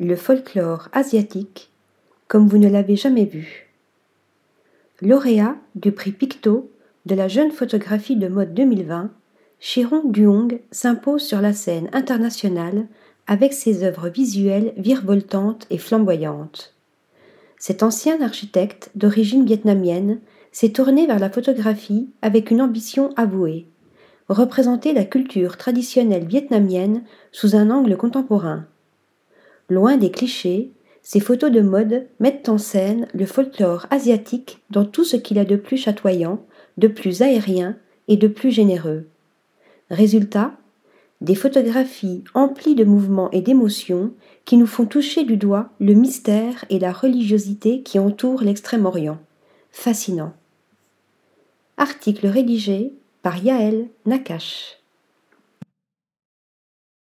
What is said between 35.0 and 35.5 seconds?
ce qu'il a